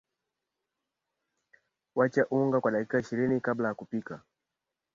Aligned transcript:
wacha 1.95 2.25
unga 2.29 2.61
kwa 2.61 2.71
dakika 2.71 2.99
ishirini 2.99 3.39
kabla 3.41 3.67
ya 3.67 3.73
kupika 3.73 4.21